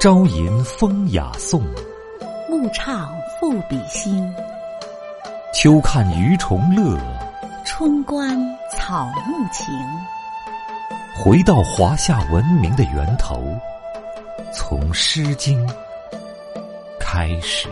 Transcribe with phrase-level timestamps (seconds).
[0.00, 1.62] 朝吟风雅颂，
[2.48, 4.34] 暮唱赋比兴。
[5.52, 6.98] 秋看鱼虫乐，
[7.66, 8.34] 春观
[8.72, 9.66] 草木情。
[11.22, 13.44] 回到华夏文明的源头，
[14.54, 15.68] 从《诗经》
[16.98, 17.68] 开始。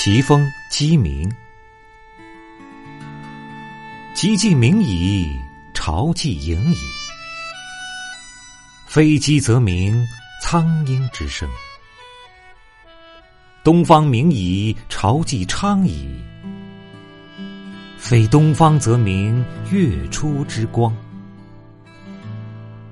[0.00, 1.28] 奇风鸡鸣，
[4.14, 5.36] 鸡既鸣矣，
[5.74, 6.76] 朝既盈矣。
[8.86, 10.06] 非鸡则鸣，
[10.40, 11.48] 苍鹰之声。
[13.64, 16.08] 东方明矣，朝既昌矣。
[17.96, 20.96] 非东方则鸣，月出之光。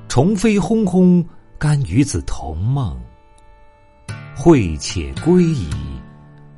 [0.09, 1.25] 虫飞轰轰，
[1.57, 3.01] 甘与子同梦。
[4.35, 5.71] 惠且归矣。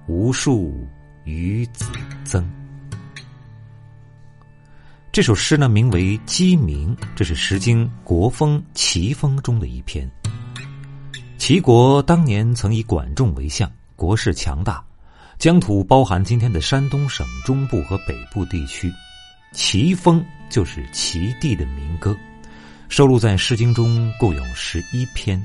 [0.08, 0.88] 无数
[1.24, 1.84] 与子
[2.24, 2.42] 增。
[5.12, 10.10] 这首诗呢，名为《鸡鸣》，这是《诗经·国风·齐风》中的一篇。
[11.36, 14.82] 齐国当年曾以管仲为相，国势强大，
[15.38, 18.90] 疆土包含今天的山东省中部和北部地区。
[19.52, 22.16] 齐风就是齐地的民歌，
[22.88, 25.38] 收录在《诗经》中，共有十一篇。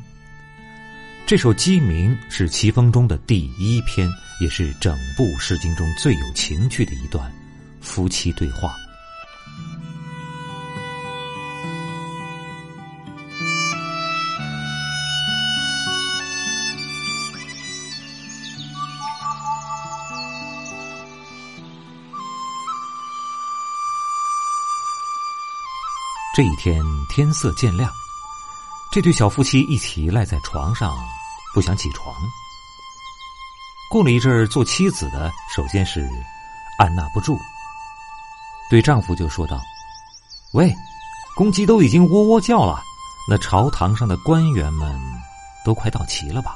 [1.34, 4.08] 这首《鸡鸣》是齐风中的第一篇。
[4.40, 7.34] 也是整部《诗经》中最有情趣的一段
[7.82, 8.76] 夫妻对话。
[26.36, 26.80] 这一天
[27.10, 27.92] 天色渐亮，
[28.92, 30.96] 这对小夫妻一起赖在床上，
[31.54, 32.16] 不想起床。
[33.90, 36.10] 过了一阵儿，做妻子的首先是
[36.80, 37.38] 按捺不住，
[38.70, 39.62] 对丈夫就说道
[40.54, 40.74] ：“喂，
[41.36, 42.82] 公鸡都已经喔喔叫了，
[43.30, 45.00] 那朝堂上的官员们
[45.64, 46.56] 都快到齐了吧？”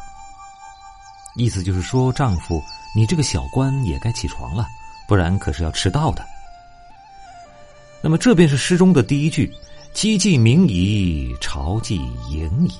[1.37, 2.63] 意思就是说，丈夫，
[2.95, 4.67] 你这个小官也该起床了，
[5.07, 6.25] 不然可是要迟到的。
[8.01, 9.53] 那么，这便是诗中的第一句
[9.93, 11.97] ：“鸡既鸣矣，巢既
[12.29, 12.73] 盈矣。”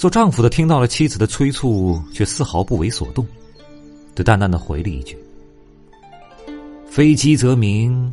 [0.00, 3.26] 做丈夫的听到了妻子的催促，却丝毫不为所动，
[4.14, 5.14] 就淡淡的回了一句
[6.88, 8.10] ：“飞鸡则鸣，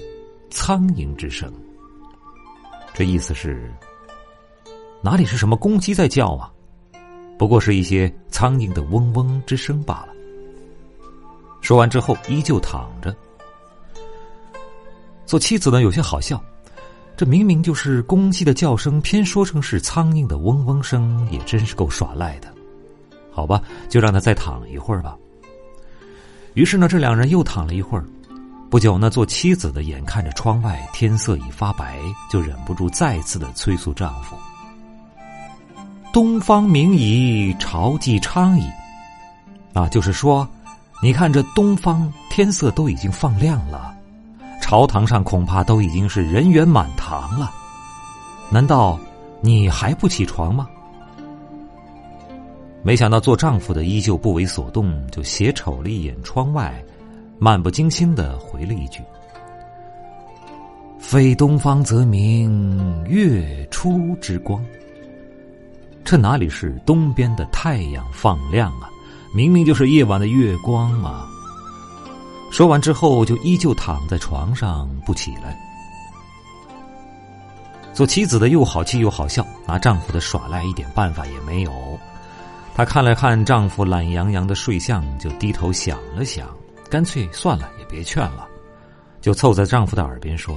[0.50, 1.50] 苍蝇之声。”
[2.94, 3.72] 这意思是，
[5.02, 6.52] 哪里是什么公鸡在叫啊？
[7.40, 10.10] 不过是一些苍蝇的嗡嗡之声罢了。
[11.62, 13.16] 说完之后，依旧躺着。
[15.26, 16.44] 做妻子的有些好笑。
[17.18, 22.48] 这明明就是公鸡的叫声，偏说成是苍蝇的嗡嗡声，也真是够耍赖的。
[23.32, 25.18] 好吧，就让他再躺一会儿吧。
[26.54, 28.06] 于是呢，这两人又躺了一会儿。
[28.70, 31.98] 不久呢，做妻子的眼看着窗外天色已发白，
[32.30, 34.36] 就忍不住再次的催促丈夫
[36.14, 38.70] ：“东方明矣，朝既昌矣。”
[39.74, 40.48] 啊，就是说，
[41.02, 43.97] 你看这东方天色都已经放亮了。
[44.68, 47.50] 朝堂上恐怕都已经是人员满堂了，
[48.52, 49.00] 难道
[49.40, 50.68] 你还不起床吗？
[52.84, 56.84] 没想到做丈夫的依旧不为所动，就斜瞅了一眼窗外，
[57.40, 59.02] 漫不经心的回了一句
[61.00, 64.62] ：“非东方则明，月出之光。”
[66.04, 68.90] 这哪里是东边的太阳放亮啊？
[69.34, 71.26] 明明就是夜晚的月光啊！
[72.50, 75.56] 说完之后，就依旧躺在床上不起来。
[77.94, 81.72] 做妻子的又好气又好笑，拿丈夫的耍赖一点办法也没有。
[82.74, 86.48] 她看了看丈夫懒洋洋的睡相，就低头想了想，
[86.90, 88.48] 干脆算了，也别劝了，
[89.20, 90.56] 就凑在丈夫的耳边说：“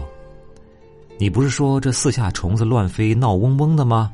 [1.18, 4.10] 你不是说这四下虫子乱飞，闹嗡嗡的吗？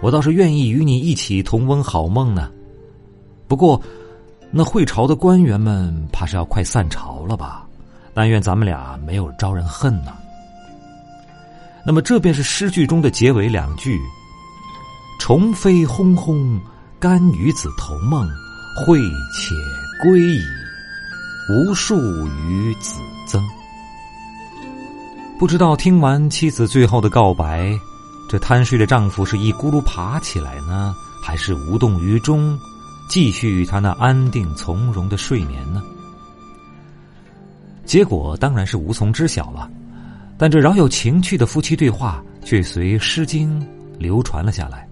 [0.00, 2.50] 我倒是愿意与你一起同温好梦呢。
[3.46, 3.80] 不过……”
[4.56, 7.66] 那会朝的官员们怕是要快散朝了吧？
[8.14, 10.12] 但愿咱们俩没有招人恨呢。
[11.84, 14.00] 那么这便是诗句中的结尾两句
[15.18, 16.60] ：“虫飞轰轰，
[17.00, 18.24] 甘与子同梦，
[18.86, 19.00] 会
[19.34, 19.56] 且
[20.00, 20.40] 归矣，
[21.50, 21.96] 无数
[22.48, 23.42] 于子增。”
[25.36, 27.76] 不知道听完妻子最后的告白，
[28.30, 32.56] 这贪睡的丈夫是一咕噜爬起来呢，还是无动于衷，
[33.08, 35.82] 继续他那安定从容的睡眠呢？
[37.84, 39.70] 结果当然是无从知晓了。
[40.36, 43.60] 但这饶有情趣的夫妻对话，却随《诗经》
[43.98, 44.88] 流传了下来。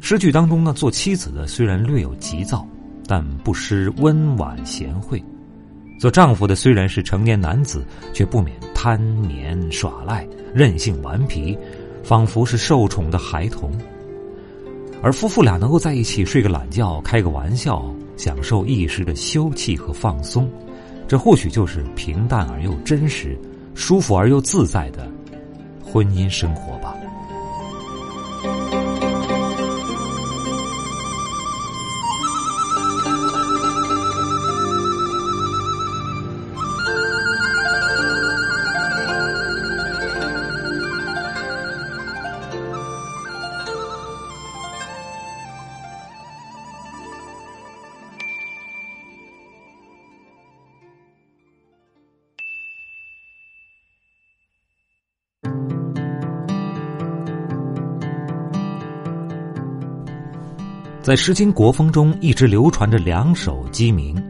[0.00, 2.64] 诗句当中呢，做妻子的虽然略有急躁，
[3.04, 5.18] 但不失温婉贤惠；
[5.98, 10.24] 做丈夫的虽然是成年男子，却不免贪眠耍赖、
[10.54, 11.58] 任性顽皮，
[12.04, 13.72] 仿佛是受宠的孩童。
[15.02, 17.84] 而夫妇俩能够在一起睡个懒觉、开个玩笑，
[18.16, 20.50] 享受一时的休憩和放松，
[21.06, 23.38] 这或许就是平淡而又真实。
[23.74, 25.08] 舒服而又自在的
[25.80, 26.96] 婚姻生活吧。
[61.08, 64.22] 在《诗经·国风》中，一直流传着两首鸡鸣。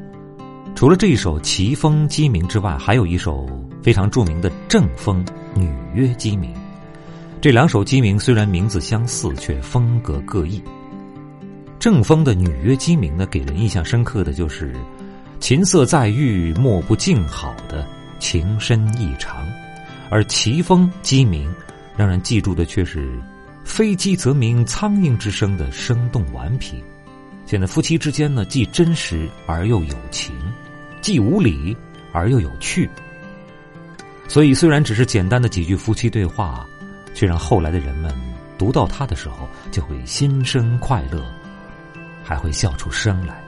[0.76, 3.48] 除了这一首《齐风·鸡鸣》之外，还有一首
[3.82, 5.26] 非常著名的《正风·
[5.56, 6.54] 女曰鸡鸣》。
[7.40, 10.62] 这两首鸡鸣虽然名字相似，却风格各异。
[11.80, 14.72] 正风的《女曰鸡鸣》呢，给人印象深刻的就是
[15.40, 17.84] “琴瑟在御，莫不静好”的
[18.20, 19.44] 情深意长；
[20.10, 21.52] 而齐风·鸡鸣，
[21.96, 23.20] 让人记住的却是。
[23.68, 26.82] 飞机则鸣，苍蝇之声的生动顽皮，
[27.46, 30.34] 显得夫妻之间呢既真实而又有情，
[31.02, 31.76] 既无理
[32.10, 32.88] 而又有趣。
[34.26, 36.66] 所以，虽然只是简单的几句夫妻对话，
[37.14, 38.12] 却让后来的人们
[38.56, 41.22] 读到它的时候就会心生快乐，
[42.24, 43.44] 还会笑出声来。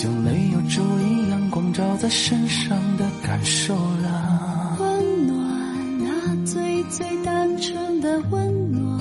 [0.00, 4.78] 就没有注意阳光照在身上的感受了。
[4.80, 8.98] 温暖，那最最单纯的温暖，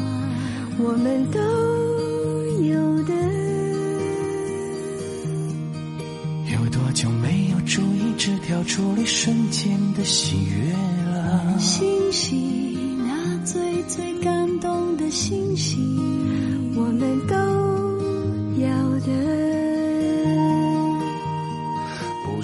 [0.77, 1.39] 我们都
[2.65, 3.13] 有的。
[6.51, 10.73] 有多久没有注意枝条处理瞬间的喜悦
[11.13, 11.57] 了？
[11.59, 15.79] 星星，那最最感动的星星，
[16.75, 17.35] 我们都
[18.61, 18.67] 要
[19.05, 19.58] 的。